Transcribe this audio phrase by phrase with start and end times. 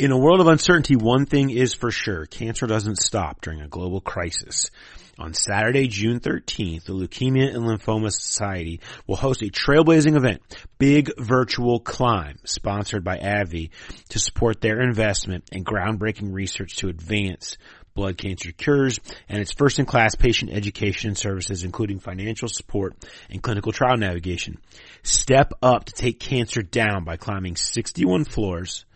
[0.00, 2.24] In a world of uncertainty, one thing is for sure.
[2.24, 4.70] Cancer doesn't stop during a global crisis.
[5.18, 10.40] On Saturday, June 13th, the Leukemia and Lymphoma Society will host a trailblazing event,
[10.78, 13.68] Big Virtual Climb, sponsored by AbbVie,
[14.08, 17.58] to support their investment in groundbreaking research to advance
[17.92, 22.96] blood cancer cures and its first in class patient education services, including financial support
[23.28, 24.56] and clinical trial navigation.
[25.02, 28.86] Step up to take cancer down by climbing 61 floors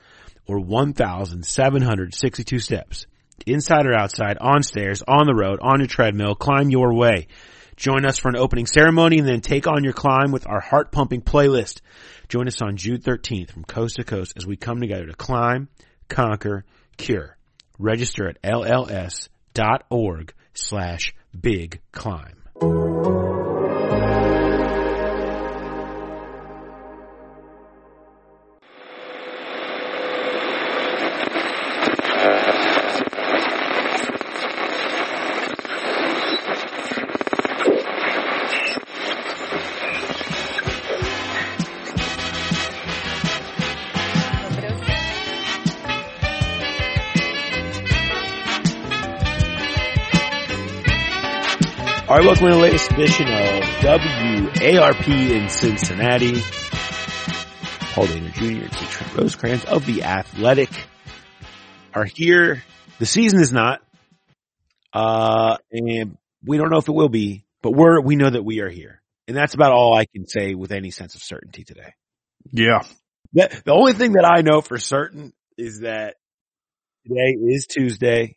[0.47, 3.07] or 1,762 steps.
[3.47, 7.27] Inside or outside, on stairs, on the road, on your treadmill, climb your way.
[7.77, 10.93] Join us for an opening ceremony and then take on your climb with our heart
[10.93, 11.80] pumping playlist.
[12.29, 15.69] Join us on June 13th from coast to coast as we come together to climb,
[16.09, 16.65] conquer,
[16.97, 17.37] cure.
[17.79, 23.44] Register at lls.org slash big climb.
[52.07, 56.35] All right, welcome to the latest edition of WARP in Cincinnati.
[57.95, 58.65] Paul Dehner Jr.
[58.65, 60.69] and Trent Rosecrans of The Athletic
[61.95, 62.63] are here.
[62.99, 63.80] The season is not,
[64.93, 68.61] uh, and we don't know if it will be, but we're, we know that we
[68.61, 69.00] are here.
[69.27, 71.94] And that's about all I can say with any sense of certainty today.
[72.53, 72.83] Yeah.
[73.33, 76.16] The only thing that I know for certain is that
[77.06, 78.37] today is Tuesday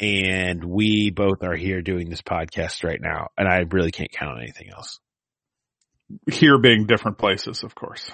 [0.00, 4.32] and we both are here doing this podcast right now, and I really can't count
[4.32, 4.98] on anything else.
[6.30, 8.10] Here being different places, of course.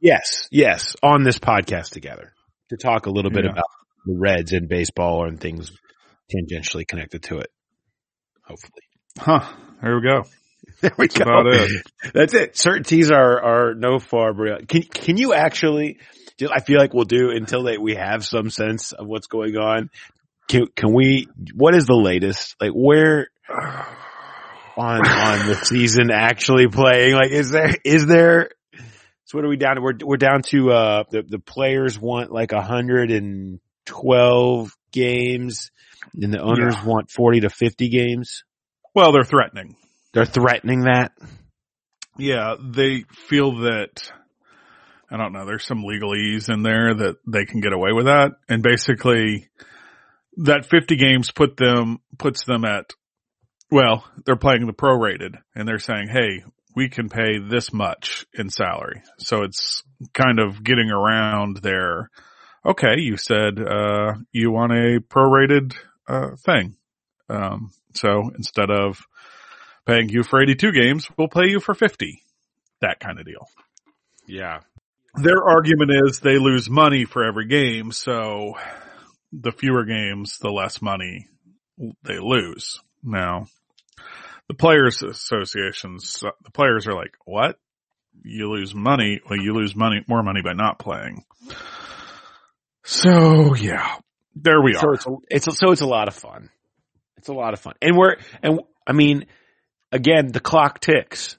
[0.00, 2.32] Yes, yes, on this podcast together
[2.70, 3.52] to talk a little bit Yeah.
[3.52, 3.64] about
[4.06, 5.70] the Reds and baseball and things
[6.34, 7.48] tangentially connected to it.
[8.44, 8.82] Hopefully,
[9.18, 9.52] Huh.
[9.82, 10.22] There we go.
[10.80, 11.82] there we That's about it.
[12.14, 12.56] That's it.
[12.56, 14.68] Certainties are are no far beyond.
[14.68, 15.98] Can can you actually?
[16.50, 19.90] I feel like we'll do until they, we have some sense of what's going on.
[20.48, 21.28] Can can we?
[21.54, 22.56] What is the latest?
[22.60, 23.28] Like where
[24.76, 27.14] on on the season actually playing?
[27.14, 28.50] Like is there is there?
[29.24, 29.82] So what are we down to?
[29.82, 35.70] We're we're down to uh the the players want like hundred and twelve games,
[36.14, 36.84] and the owners Yeah.
[36.84, 38.44] want forty to fifty games.
[38.94, 39.76] Well, they're threatening.
[40.12, 41.12] They're threatening that.
[42.18, 42.56] Yeah.
[42.60, 44.02] They feel that,
[45.10, 48.32] I don't know, there's some legalese in there that they can get away with that.
[48.50, 49.48] And basically
[50.38, 52.92] that 50 games put them, puts them at,
[53.70, 56.44] well, they're playing the prorated and they're saying, Hey,
[56.74, 59.02] we can pay this much in salary.
[59.18, 59.82] So it's
[60.14, 62.10] kind of getting around their,
[62.64, 65.74] okay, you said, uh, you want a prorated,
[66.08, 66.76] uh, thing.
[67.28, 69.00] Um, so instead of
[69.86, 72.22] paying you for 82 games, we'll pay you for 50.
[72.80, 73.46] That kind of deal.
[74.26, 74.60] Yeah.
[75.14, 78.54] Their argument is they lose money for every game, so
[79.32, 81.28] the fewer games, the less money
[82.04, 82.80] they lose.
[83.02, 83.46] Now,
[84.48, 87.58] the players associations, the players are like, what?
[88.22, 89.20] You lose money.
[89.28, 91.24] Well, you lose money, more money by not playing.
[92.84, 93.96] So yeah,
[94.34, 94.94] there we So are.
[94.94, 96.50] it's a, it's a, so it's a lot of fun.
[97.16, 99.26] It's a lot of fun, and we're and I mean,
[99.92, 101.38] again, the clock ticks,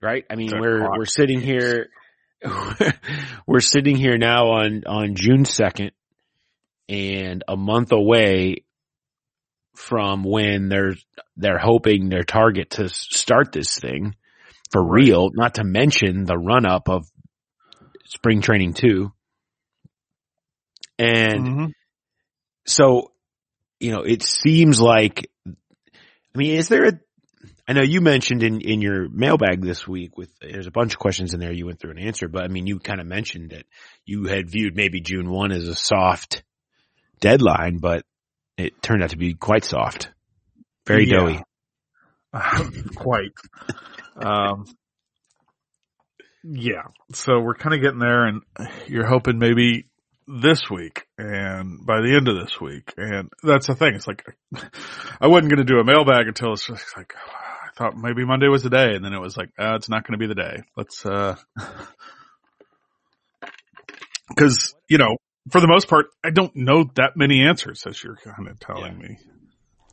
[0.00, 0.24] right?
[0.30, 1.88] I mean, The we're we're sitting here,
[3.46, 5.90] we're sitting here now on on June second,
[6.92, 8.64] and a month away
[9.74, 10.94] from when they're
[11.38, 14.14] they're hoping their target to start this thing
[14.70, 15.30] for real.
[15.32, 17.06] Not to mention the run up of
[18.04, 19.12] spring training two,
[20.98, 21.72] and Mhm.
[22.66, 23.12] so,
[23.80, 27.00] you know, it seems like, I mean, is there a,
[27.66, 30.98] I know you mentioned in, in your mailbag this week with, there's a bunch of
[30.98, 33.50] questions in there you went through and answered, but I mean, you kind of mentioned
[33.50, 33.64] that
[34.04, 36.42] you had viewed maybe June 1 as a soft
[37.22, 38.04] deadline, but
[38.58, 40.10] it turned out to be quite soft.
[40.86, 41.16] Very Yeah.
[41.16, 41.40] doughy.
[42.96, 43.32] Quite.
[44.16, 44.64] Um,
[46.42, 46.82] yeah.
[47.12, 48.42] So we're kind of getting there and
[48.88, 49.86] you're hoping maybe
[50.26, 52.92] this week and by the end of this week.
[52.96, 53.94] And that's the thing.
[53.94, 54.24] It's like,
[55.20, 58.48] I wasn't going to do a mailbag until it's just like, I thought maybe Monday
[58.48, 58.94] was the day.
[58.94, 60.62] And then it was like, uh, it's not going to be the day.
[60.76, 61.36] Let's, uh,
[64.38, 65.16] cause, you know,
[65.50, 68.98] for the most part, I don't know that many answers as you're kind of telling
[68.98, 69.18] me.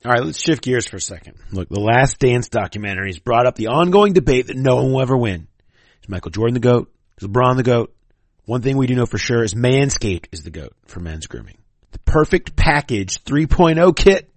[0.06, 1.36] All right, let's shift gears for a second.
[1.51, 5.18] Look, the Last Dance documentaries brought up the ongoing debate that no one will ever
[5.18, 5.48] win.
[6.01, 6.92] Is Michael Jordan the GOAT?
[7.19, 7.94] Is LeBron the GOAT?
[8.46, 11.57] One thing we do know for sure is Manscaped is the goat for men's grooming.
[11.92, 14.31] The perfect package 3.0 kit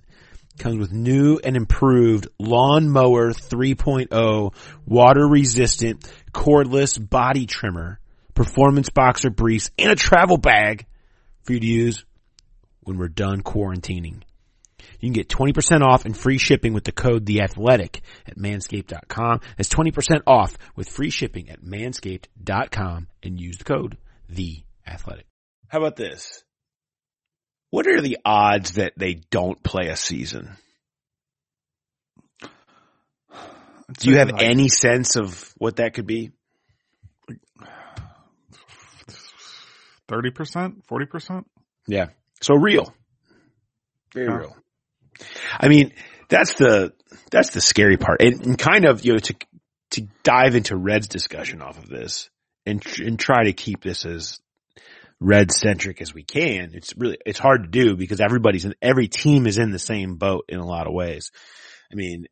[0.58, 4.54] comes with new and improved lawnmower 3.0
[4.84, 8.00] water resistant cordless body trimmer,
[8.34, 10.86] performance boxer briefs, and a travel bag
[11.44, 12.04] for you to use
[12.80, 14.22] when we're done quarantining.
[15.00, 19.40] You can get 20% off and free shipping with the code The Athletic at manscaped.com.
[19.56, 23.96] That's 20% off with free shipping at manscaped.com and use the code
[24.28, 25.26] The Athletic.
[25.68, 26.42] How about this?
[27.70, 30.50] What are the odds that they don't play a season?
[33.98, 36.30] Do you have any sense of what that could be?
[40.12, 41.46] Thirty percent, forty percent?
[41.86, 42.08] Yeah.
[42.42, 42.92] So real.
[44.14, 44.38] Very Huh.
[44.38, 44.56] real.
[45.58, 45.92] I mean,
[46.28, 46.92] that's the,
[47.30, 49.34] that's the scary part and, and kind of, you know, to,
[49.92, 52.28] to dive into Red's discussion off of this
[52.66, 54.38] and, tr- and try to keep this as
[55.20, 56.72] Red centric as we can.
[56.74, 60.16] It's really, it's hard to do because everybody's in, every team is in the same
[60.16, 61.30] boat in a lot of ways.
[61.92, 62.26] I mean,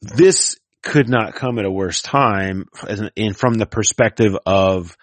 [0.00, 2.66] this could not come at a worse time
[3.16, 4.96] and from the perspective of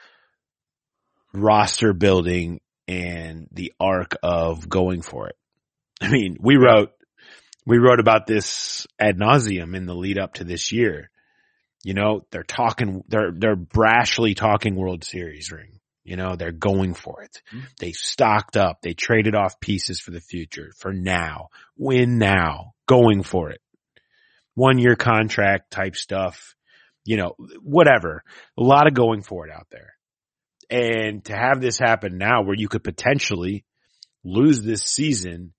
[1.36, 5.36] roster building and the arc of going for it.
[6.02, 6.92] I mean, we wrote,
[7.66, 11.10] we wrote about this ad nauseum in the lead up to this year.
[11.84, 15.80] You know, they're talking, they're, they're brashly talking World Series ring.
[16.04, 17.42] You know, they're going for it.
[17.52, 17.64] Mhm.
[17.80, 18.82] They stocked up.
[18.82, 23.62] They traded off pieces for the future, for now, win now, going for it.
[24.54, 26.56] One year contract type stuff,
[27.04, 28.24] you know, whatever.
[28.58, 29.95] A lot of going for it out there.
[30.70, 33.66] And to have this happen now where you could potentially
[34.24, 35.54] lose this season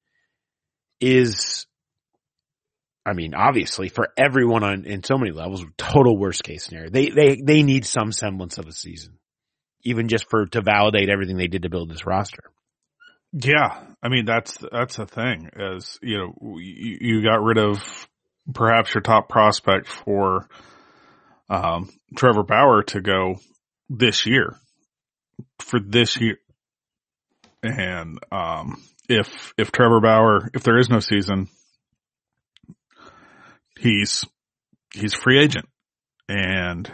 [1.01, 1.67] is,
[3.05, 6.91] I mean, obviously for everyone on, in so many levels, total worst case scenario.
[6.91, 9.19] They, they, they need some semblance of a season,
[9.83, 12.51] even just for, to validate everything they did to build this roster.
[13.33, 18.09] Yeah, I mean that's that's the thing is you know you, you got rid of
[18.55, 20.49] perhaps your top prospect for
[21.51, 23.35] um, Trevor Bauer to go
[23.91, 24.57] this year
[25.61, 26.39] for this year,
[27.63, 31.49] and um, if if Trevor Bauer if there is no season,
[33.79, 34.25] he's
[34.95, 35.69] he's free agent,
[36.29, 36.91] and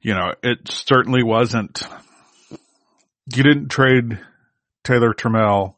[0.00, 1.82] you know it certainly wasn't.
[3.34, 4.18] You didn't trade
[4.84, 5.76] Taylor Trammell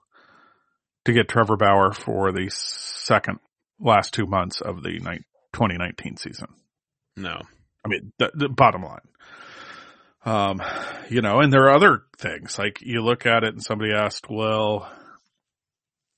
[1.04, 3.38] to get Trevor Bauer for the second
[3.78, 4.98] last two months of the
[5.52, 6.48] 2019 season.
[7.16, 7.40] No.
[7.84, 9.00] I mean, the, the bottom line.
[10.25, 10.62] Um,
[11.11, 14.31] you know, and there are other things like you look at it and somebody asked,
[14.31, 14.91] well,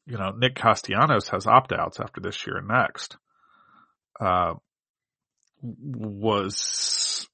[0.06, 3.16] you know, Nick Castellanos has opt outs after this year and next.
[4.20, 4.54] Uh,
[5.60, 7.26] was,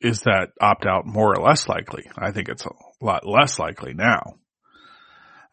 [0.00, 2.04] is that opt out more or less likely?
[2.18, 4.34] I think it's a lot less likely now.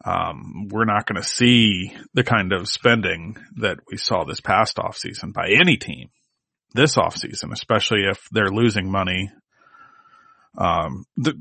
[0.04, 4.76] Um, we're not going to see the kind of spending that we saw this past
[4.76, 6.10] offseason by any team
[6.74, 9.30] this offseason, especially if they're losing money.
[10.56, 11.34] Um, the,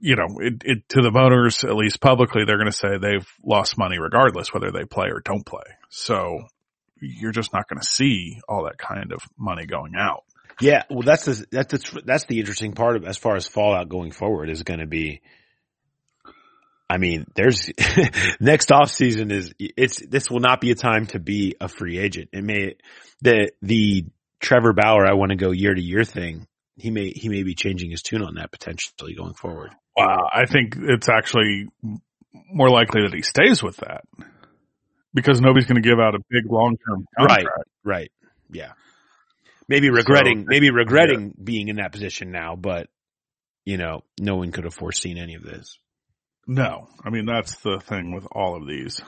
[0.00, 3.26] you know, it, it, to the voters, at least publicly, they're going to say they've
[3.44, 5.64] lost money regardless whether they play or don't play.
[5.88, 6.40] So
[7.00, 10.24] you're just not going to see all that kind of money going out.
[10.60, 13.88] Yeah, well, that's the that's the that's the interesting part of as far as fallout
[13.88, 15.20] going forward is going to be.
[16.90, 17.70] I mean, there's
[18.40, 21.98] next off season is it's this will not be a time to be a free
[21.98, 22.30] agent.
[22.32, 22.74] It may
[23.20, 24.06] the the
[24.40, 26.47] Trevor Bauer I want to go year to year thing.
[26.78, 29.72] He may he may be changing his tune on that potentially going forward.
[29.96, 30.28] Wow.
[30.32, 31.66] I think it's actually
[32.52, 34.04] more likely that he stays with that
[35.12, 37.46] because nobody's going to give out a big long term contract.
[37.46, 37.64] Right.
[37.84, 38.12] right,
[38.50, 38.72] Yeah.
[39.68, 42.88] Maybe regretting So- maybe regretting being in that position now, but
[43.64, 45.78] you know, no one could have foreseen any of this.
[46.46, 49.00] No, I mean that's the thing with all of these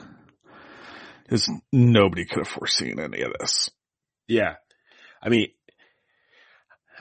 [1.29, 3.69] is nobody could have foreseen any of this.
[4.27, 4.55] Yeah.
[5.23, 5.47] I mean,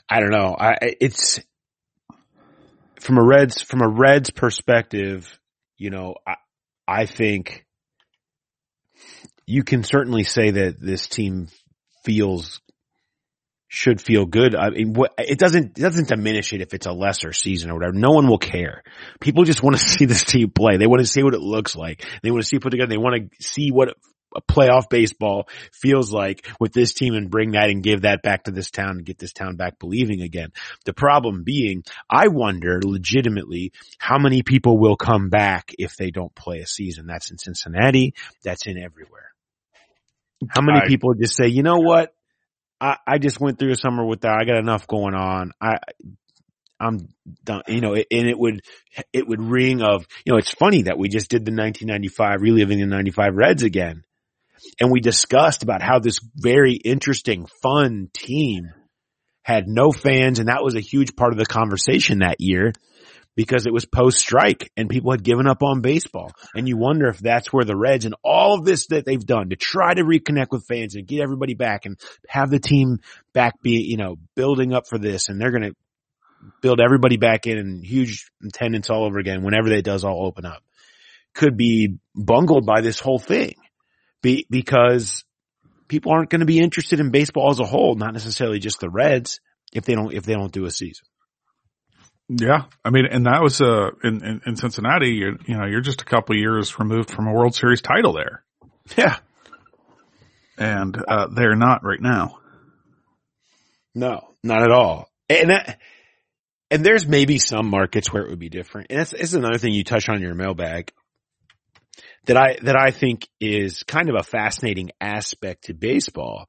[0.08, 0.56] I don't know.
[0.58, 1.40] I, it's
[3.00, 5.38] from a Reds, from a Reds perspective,
[5.78, 6.34] you know, I,
[6.86, 7.64] I think
[9.46, 11.48] you can certainly say that this team
[12.04, 12.60] feels,
[13.68, 14.54] should feel good.
[14.54, 17.74] I mean, what, it doesn't, it doesn't diminish it if it's a lesser season or
[17.74, 17.92] whatever.
[17.92, 18.82] No one will care.
[19.20, 20.76] People just want to see this team play.
[20.76, 22.04] They want to see what it looks like.
[22.22, 22.90] They want to see it put together.
[22.90, 23.94] They want to see what a
[24.48, 28.50] playoff baseball feels like with this team and bring that and give that back to
[28.50, 30.52] this town and get this town back believing again.
[30.84, 36.34] The problem being, I wonder legitimately how many people will come back if they don't
[36.34, 37.06] play a season.
[37.06, 38.14] That's in Cincinnati.
[38.44, 39.30] That's in everywhere.
[40.48, 42.14] How many I- people just say, you know what?
[42.80, 44.38] I, I just went through a summer with that.
[44.40, 45.52] I got enough going on.
[45.60, 45.78] I,
[46.80, 47.08] I'm
[47.44, 48.62] done, you know, and it would,
[49.12, 52.78] it would ring of, you know, it's funny that we just did the 1995, reliving
[52.78, 54.02] the 95 Reds again.
[54.80, 58.70] And we discussed about how this very interesting, fun team
[59.42, 60.38] had no fans.
[60.38, 62.72] And that was a huge part of the conversation that year
[63.36, 66.30] because it was post strike and people had given up on baseball.
[66.54, 69.50] And you wonder if that's where the Reds and all of this that they've done
[69.50, 71.98] to try to reconnect with fans and get everybody back and
[72.28, 72.98] have the team
[73.32, 75.28] back be, you know, building up for this.
[75.28, 75.76] And they're going to
[76.60, 80.44] build everybody back in and huge attendance all over again whenever that does all open
[80.44, 80.62] up
[81.34, 83.54] could be bungled by this whole thing
[84.22, 85.24] be, because
[85.88, 88.90] people aren't going to be interested in baseball as a whole, not necessarily just the
[88.90, 89.40] Reds
[89.72, 91.04] if they don't, if they don't do a season.
[92.28, 95.08] Yeah, I mean, and that was uh in in, in Cincinnati.
[95.08, 98.44] You, you know, you're just a couple years removed from a World Series title there.
[98.96, 99.16] Yeah,
[100.56, 102.38] and uh, they're not right now.
[103.96, 105.10] No, not at all.
[105.28, 105.80] And that,
[106.70, 108.88] and there's maybe some markets where it would be different.
[108.90, 110.92] And that's, that's another thing you touch on in your mailbag
[112.26, 116.48] that I, that I think is kind of a fascinating aspect to baseball.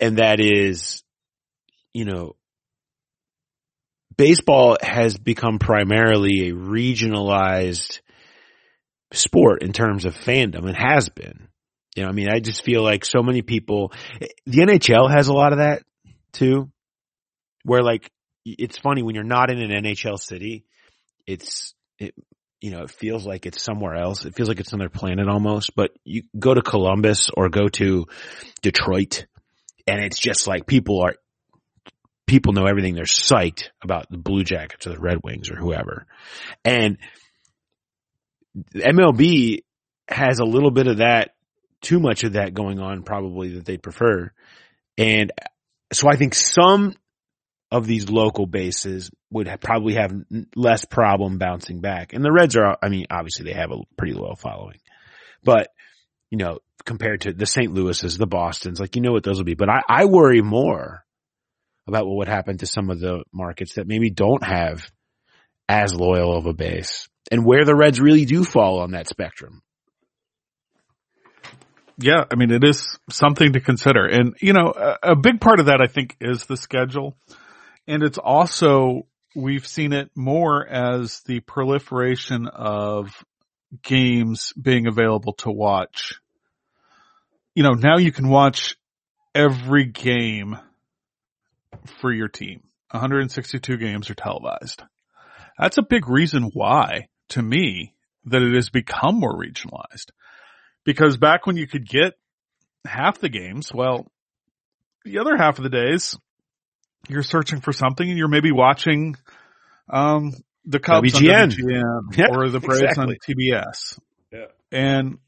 [0.00, 1.02] And that is,
[1.92, 2.36] you know,
[4.16, 8.00] baseball has become primarily a regionalized
[9.12, 10.68] sport in terms of fandom.
[10.68, 11.48] It has been.
[11.96, 13.92] You know, I mean, I just feel like so many people,
[14.46, 15.82] the NHL has a lot of that
[16.32, 16.70] too,
[17.64, 18.10] where like,
[18.44, 20.64] it's funny when you're not in an NHL city,
[21.26, 22.14] it's, it,
[22.60, 24.24] you know, it feels like it's somewhere else.
[24.24, 28.06] It feels like it's another planet almost, but you go to Columbus or go to
[28.62, 29.26] Detroit
[29.86, 31.14] and it's just like people are
[32.26, 32.94] people know everything.
[32.94, 36.06] They're psyched about the Blue Jackets or the Red Wings or whoever.
[36.64, 36.98] And
[38.74, 39.62] MLB
[40.08, 41.30] has a little bit of that,
[41.80, 44.30] too much of that going on probably that they prefer.
[44.98, 45.32] And
[45.92, 46.94] so I think some
[47.70, 50.12] of these local bases would have, probably have
[50.56, 52.12] less problem bouncing back.
[52.12, 54.78] And the Reds are, I mean, obviously they have a pretty loyal following,
[55.44, 55.68] but
[56.30, 57.72] you know, compared to the St.
[57.72, 59.54] Louis's, the Boston's, like you know what those will be.
[59.54, 61.04] But I, I worry more
[61.86, 64.90] about what would happen to some of the markets that maybe don't have
[65.68, 69.62] as loyal of a base and where the Reds really do fall on that spectrum.
[72.00, 74.06] Yeah, I mean, it is something to consider.
[74.06, 77.16] And, you know, a, a big part of that, I think, is the schedule.
[77.88, 83.24] And it's also, we've seen it more as the proliferation of
[83.82, 86.20] games being available to watch.
[87.54, 88.76] You know, now you can watch
[89.34, 90.58] every game
[92.00, 92.62] for your team.
[92.90, 94.82] 162 games are televised.
[95.58, 97.94] That's a big reason why, to me,
[98.26, 100.10] that it has become more regionalized.
[100.84, 102.18] Because back when you could get
[102.86, 104.12] half the games, well,
[105.04, 106.18] the other half of the days,
[107.08, 109.16] you're searching for something and you're maybe watching,
[109.88, 110.32] um,
[110.64, 111.42] the Cubs WGN.
[111.42, 113.16] on WGN Yeah, or the Braves exactly.
[113.16, 113.98] on TBS.
[114.32, 114.46] Yeah.
[114.70, 115.18] And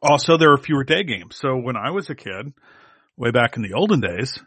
[0.00, 1.36] also there are fewer day games.
[1.36, 2.52] So when I was a kid,
[3.16, 4.38] way back in the olden days,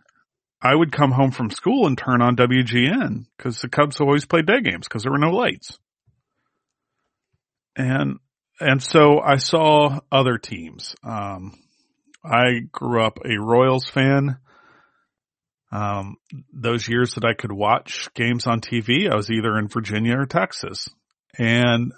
[0.62, 4.46] I would come home from school and turn on WGN because the Cubs always played
[4.46, 5.78] day games because there were no lights.
[7.76, 8.20] And,
[8.60, 10.96] and so I saw other teams.
[11.04, 11.60] Um,
[12.24, 14.38] I grew up a Royals fan.
[15.72, 16.16] Um,
[16.54, 20.26] those years that I could watch games on TV, I was either in Virginia or
[20.26, 20.88] Texas.
[21.38, 21.92] And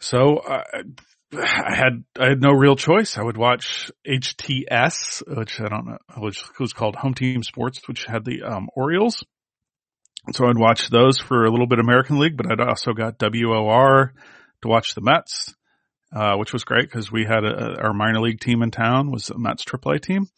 [0.00, 0.62] so I,
[1.34, 3.16] I had, I had no real choice.
[3.16, 8.04] I would watch HTS, which I don't know, which was called Home Team Sports, which
[8.04, 9.24] had the, um, Orioles.
[10.32, 14.12] So I'd watch those for a little bit American League, but I'd also got WOR
[14.62, 15.54] to watch the Mets,
[16.14, 19.26] uh, which was great because we had a, our minor league team in town was
[19.26, 20.28] the Mets AAA team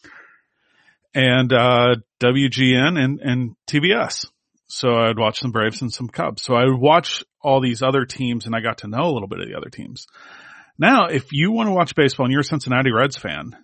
[1.15, 4.27] and, uh, WGN and, and TBS.
[4.69, 6.43] So I'd watch some Braves and some Cubs.
[6.43, 9.29] So I would watch all these other teams and I got to know a little
[9.29, 10.07] bit of the other teams.
[10.79, 13.57] Now, if you want to watch baseball and you're a Cincinnati Reds fan,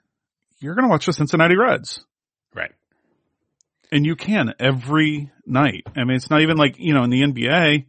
[0.60, 2.04] you're going to watch the Cincinnati Reds.
[2.54, 2.72] Right.
[3.92, 5.84] And you can every night.
[5.94, 7.84] I mean, it's not even like, you know, in the NBA,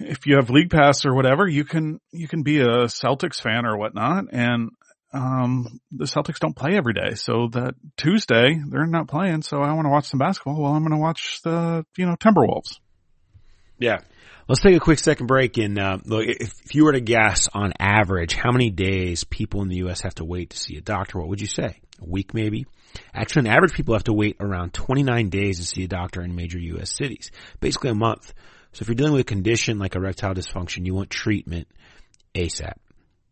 [0.00, 3.64] if you have league pass or whatever, you can, you can be a Celtics fan
[3.64, 4.26] or whatnot.
[4.32, 4.70] And,
[5.14, 7.14] um, the Celtics don't play every day.
[7.14, 9.42] So that Tuesday, they're not playing.
[9.42, 10.60] So I want to watch some basketball.
[10.60, 12.80] Well, I'm going to watch the, you know, Timberwolves.
[13.78, 13.98] Yeah.
[14.48, 16.26] Let's take a quick second break and uh, look.
[16.26, 20.02] If, if you were to guess on average how many days people in the U.S.
[20.02, 21.80] have to wait to see a doctor, what would you say?
[22.02, 22.66] A week, maybe?
[23.14, 26.34] Actually, on average, people have to wait around 29 days to see a doctor in
[26.34, 26.94] major U.S.
[26.94, 27.30] cities,
[27.60, 28.34] basically a month.
[28.72, 31.68] So if you're dealing with a condition like erectile dysfunction, you want treatment
[32.34, 32.74] ASAP.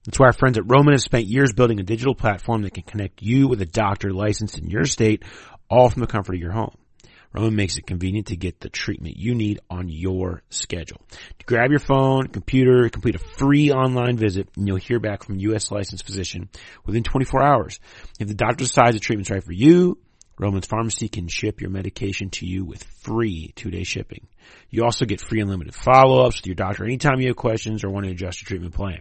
[0.04, 2.82] That's why our friends at Roman have spent years building a digital platform that can
[2.82, 5.22] connect you with a doctor licensed in your state,
[5.70, 6.74] all from the comfort of your home.
[7.32, 11.00] Roman makes it convenient to get the treatment you need on your schedule.
[11.46, 15.42] Grab your phone, computer, complete a free online visit, and you'll hear back from a
[15.42, 15.70] U.S.
[15.70, 16.50] licensed physician
[16.84, 17.80] within 24 hours.
[18.20, 19.98] If the doctor decides the treatment's right for you,
[20.42, 24.26] Roman's Pharmacy can ship your medication to you with free two-day shipping.
[24.70, 28.06] You also get free unlimited follow-ups with your doctor anytime you have questions or want
[28.06, 29.00] to adjust your treatment plan.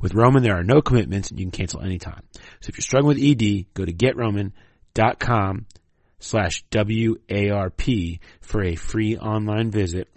[0.00, 2.22] With Roman, there are no commitments and you can cancel anytime.
[2.34, 5.66] So if you're struggling with ED, go to getroman.com
[6.18, 10.08] slash WARP for a free online visit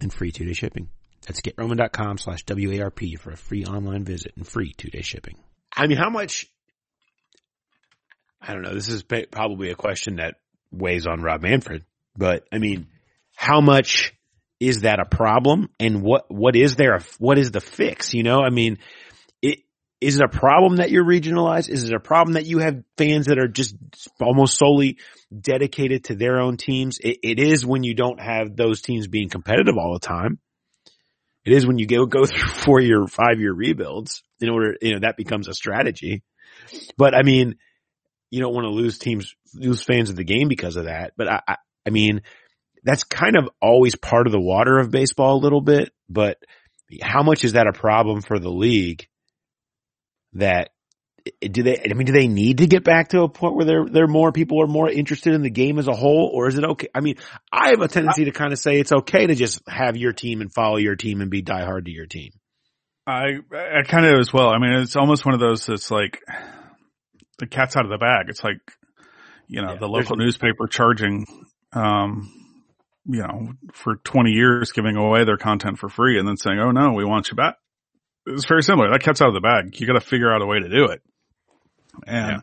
[0.00, 0.88] and free two-day shipping.
[1.26, 5.36] That's getroman.com slash WARP for a free online visit and free two-day shipping.
[5.74, 6.46] I mean, how much,
[8.42, 10.34] I don't know, this is probably a question that
[10.70, 11.84] weighs on Rob Manfred,
[12.16, 12.88] but I mean,
[13.36, 14.14] how much
[14.58, 18.14] is that a problem and what, what is there, what is the fix?
[18.14, 18.78] You know, I mean,
[19.40, 19.60] it,
[20.00, 21.68] is it a problem that you're regionalized?
[21.68, 23.76] Is it a problem that you have fans that are just
[24.20, 24.98] almost solely
[25.36, 26.98] dedicated to their own teams?
[26.98, 30.38] it, it is when you don't have those teams being competitive all the time.
[31.44, 34.92] It is when you go, go through four year, five year rebuilds in order, you
[34.92, 36.22] know, that becomes a strategy.
[36.96, 37.56] But I mean,
[38.32, 41.12] you don't want to lose teams, lose fans of the game because of that.
[41.18, 42.22] But I, I, I mean,
[42.82, 46.38] that's kind of always part of the water of baseball a little bit, but
[47.02, 49.06] how much is that a problem for the league
[50.32, 50.70] that
[51.42, 53.84] do they, I mean, do they need to get back to a point where they're,
[53.84, 56.64] they're more people are more interested in the game as a whole or is it
[56.64, 56.88] okay?
[56.94, 57.16] I mean,
[57.52, 60.40] I have a tendency to kind of say it's okay to just have your team
[60.40, 62.32] and follow your team and be diehard to your team.
[63.06, 64.48] I, I kind of as well.
[64.48, 66.22] I mean, it's almost one of those that's like
[67.42, 68.26] the cat's out of the bag.
[68.28, 68.60] It's like,
[69.48, 71.26] you know, yeah, the local newspaper charging,
[71.72, 72.32] um,
[73.04, 76.70] you know, for 20 years giving away their content for free and then saying, oh
[76.70, 77.56] no, we want you back.
[78.26, 78.92] It's very similar.
[78.92, 79.80] That cat's out of the bag.
[79.80, 81.02] You got to figure out a way to do it.
[82.06, 82.42] And,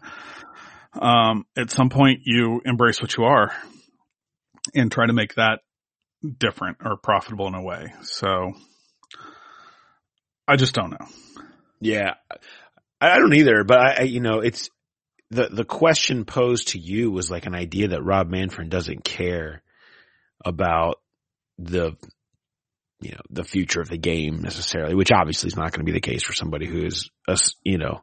[1.02, 1.30] yeah.
[1.30, 3.54] um, at some point you embrace what you are
[4.76, 5.62] and try to make that
[6.38, 7.94] different or profitable in a way.
[8.02, 8.52] So
[10.46, 11.08] I just don't know.
[11.80, 12.16] Yeah.
[13.00, 14.70] I don't either, but I, you know, it's
[15.32, 19.62] the, the question posed to you was like an idea that Rob Manfred doesn't care
[20.44, 21.00] about
[21.58, 21.96] the
[23.02, 25.94] you know the future of the game necessarily, which obviously is not going to be
[25.94, 27.10] the case for somebody who's
[27.64, 28.02] you know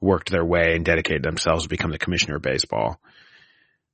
[0.00, 3.00] worked their way and dedicated themselves to become the commissioner of baseball.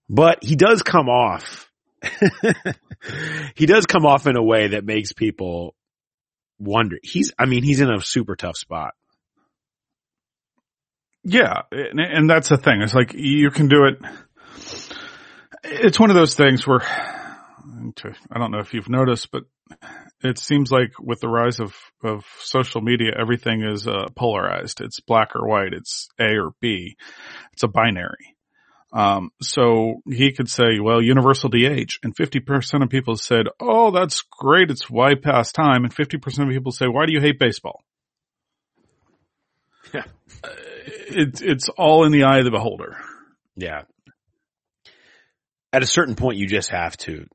[0.08, 1.70] But he does come off.
[3.54, 5.74] he does come off in a way that makes people
[6.58, 6.98] wonder.
[7.02, 8.94] He's, I mean, he's in a super tough spot.
[11.28, 11.62] Yeah.
[11.72, 12.82] And, and that's the thing.
[12.82, 13.98] It's like you can do it.
[15.64, 19.42] It's one of those things where I don't know if you've noticed, but
[20.22, 24.80] it seems like with the rise of, of social media, everything is uh, polarized.
[24.80, 25.72] It's black or white.
[25.72, 26.96] It's A or B.
[27.52, 28.36] It's a binary.
[28.92, 34.22] Um, so he could say, well, universal DH and 50% of people said, Oh, that's
[34.30, 34.70] great.
[34.70, 35.84] It's why past time.
[35.84, 37.82] And 50% of people say, why do you hate baseball?
[39.92, 40.04] Yeah.
[40.86, 42.96] It's, it's all in the eye of the beholder.
[43.56, 43.82] Yeah.
[45.72, 47.26] At a certain point, you just have to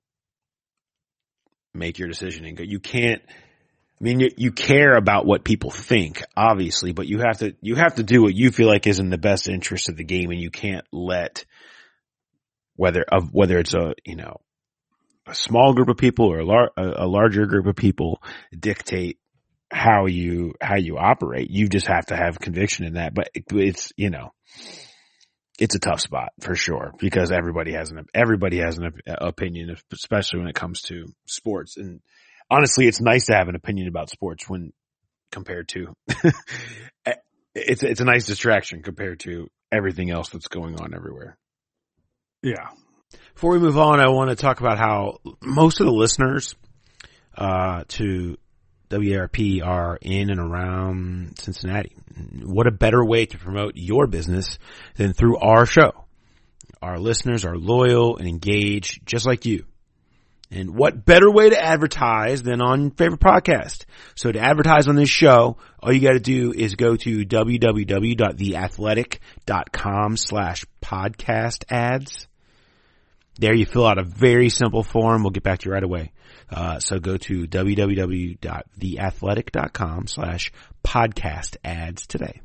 [1.74, 2.64] make your decision and go.
[2.64, 3.22] You can't.
[3.30, 7.76] I mean, you, you care about what people think, obviously, but you have to you
[7.76, 10.32] have to do what you feel like is in the best interest of the game,
[10.32, 11.46] and you can't let
[12.76, 14.38] whether of whether it's a you know
[15.28, 18.22] a small group of people or a, lar- a larger group of people
[18.58, 19.20] dictate
[19.72, 21.50] how you how you operate.
[21.50, 23.14] You just have to have conviction in that.
[23.14, 24.34] But it's you know
[25.60, 30.40] it's a tough spot for sure because everybody has an everybody has an opinion, especially
[30.40, 31.78] when it comes to sports.
[31.78, 32.02] And
[32.50, 34.74] honestly, it's nice to have an opinion about sports when
[35.32, 35.94] compared to
[37.56, 41.38] it's it's a nice distraction compared to everything else that's going on everywhere.
[42.44, 42.70] Yeah.
[43.34, 46.56] Before we move on, I want to talk about how most of the listeners
[47.38, 48.38] uh, to
[48.92, 51.96] WARP are in and around Cincinnati.
[52.44, 54.60] What a better way to promote your business
[54.96, 56.06] than through our show.
[56.82, 59.66] Our listeners are loyal and engaged just like you.
[60.54, 63.86] And what better way to advertise than on favorite podcast?
[64.16, 70.18] So to advertise on this show, all you got to do is go to www.theathletic.com
[70.18, 72.28] slash podcast ads.
[73.40, 75.24] There you fill out a very simple form.
[75.24, 76.12] We'll get back to you right away.
[76.52, 80.52] Uh, so go to www.theathletic.com slash
[80.84, 82.42] podcast ads today.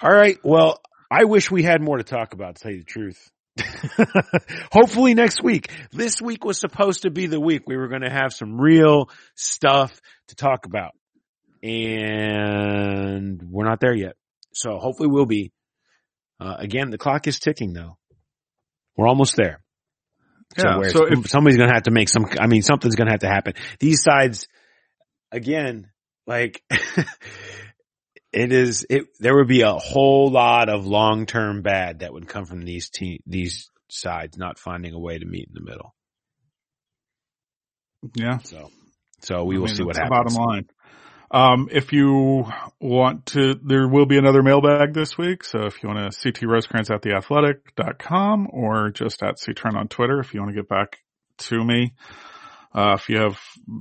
[0.00, 0.38] All right.
[0.42, 3.30] Well, I wish we had more to talk about, to tell you the truth.
[4.72, 5.70] Hopefully next week.
[5.92, 9.10] This week was supposed to be the week we were going to have some real
[9.34, 10.92] stuff to talk about.
[11.62, 14.14] And we're not there yet.
[14.54, 15.52] So hopefully we'll be.
[16.40, 17.96] Uh, again, the clock is ticking though.
[18.96, 19.62] We're almost there.
[20.58, 22.94] So, Yeah, where so if- somebody's going to have to make some, I mean, something's
[22.96, 23.54] going to have to happen.
[23.80, 24.46] These sides,
[25.30, 25.90] again,
[26.26, 26.62] like,
[28.32, 32.44] it is, it, there would be a whole lot of long-term bad that would come
[32.44, 35.94] from these te- these sides not finding a way to meet in the middle.
[38.14, 38.38] Yeah.
[38.38, 38.70] So,
[39.20, 40.34] so we I will mean, see what happens.
[40.36, 40.66] Bottom line.
[41.32, 42.44] Um, if you
[42.78, 45.44] want to, there will be another mailbag this week.
[45.44, 50.20] So if you want to CT Rosecrans at theathletic.com or just at CTrent on Twitter,
[50.20, 50.98] if you want to get back
[51.38, 51.94] to me,
[52.74, 53.38] uh, if you have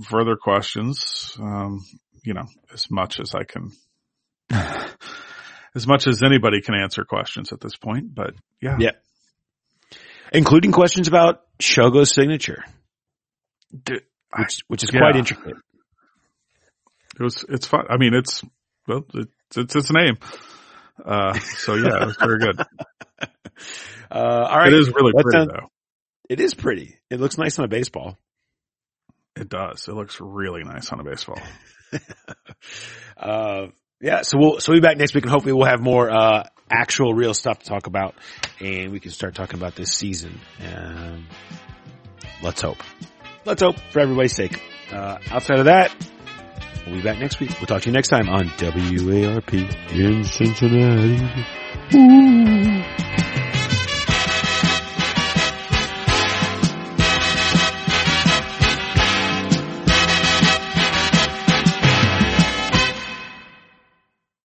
[0.10, 1.84] further questions, um,
[2.24, 3.72] you know, as much as I can,
[5.76, 8.78] as much as anybody can answer questions at this point, but yeah.
[8.80, 8.92] Yeah.
[10.32, 12.64] Including questions about Shogo's signature,
[13.72, 15.02] which, which is Yeah.
[15.02, 15.56] quite intricate.
[17.22, 17.86] It was, it's fun.
[17.88, 18.44] I mean, it's,
[18.88, 20.18] well, it's, it's its name.
[21.06, 22.62] Uh, so yeah, it was very good.
[24.10, 24.68] Uh, all right.
[24.68, 25.70] It is really pretty though.
[26.28, 26.98] It is pretty.
[27.10, 28.18] It looks nice on a baseball.
[29.38, 29.88] It does.
[29.88, 31.40] It looks really nice on a baseball.
[33.16, 33.68] Uh,
[34.02, 36.44] yeah, so we'll, so we'll be back next week and hopefully we'll have more, uh,
[36.70, 38.16] actual real stuff to talk about
[38.60, 40.40] and we can start talking about this season.
[40.66, 41.28] Um,
[42.42, 42.80] let's hope.
[43.46, 44.60] Let's hope for everybody's sake.
[44.92, 45.96] Uh, outside of that,
[46.86, 47.52] we'll be back next week.
[47.60, 49.54] We'll talk to you next time on WARP
[49.94, 51.20] in Cincinnati.
[51.96, 53.41] Ooh.